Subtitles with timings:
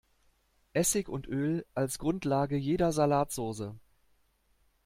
[0.73, 3.75] Essig und Öl als Grundlage jeder Salatsoße.